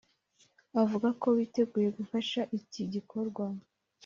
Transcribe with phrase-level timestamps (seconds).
[0.81, 3.43] avuga ko biteguye gufasha iki gikorwa